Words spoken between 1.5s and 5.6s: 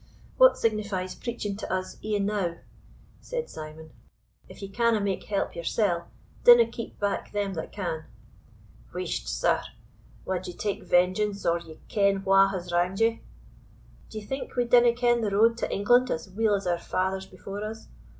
to us, e'enow?" said Simon; "if ye canna make help